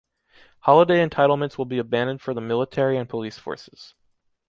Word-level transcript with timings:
Holiday 0.61 1.07
entitlements 1.07 1.59
will 1.59 1.65
be 1.65 1.77
abandoned 1.77 2.23
for 2.23 2.33
the 2.33 2.41
military 2.41 2.97
and 2.97 3.07
police 3.07 3.37
forces. 3.37 3.93